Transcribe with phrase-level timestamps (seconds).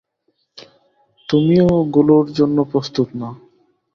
[1.29, 3.29] তুমিও গুলোর জন্য প্রস্তুত না।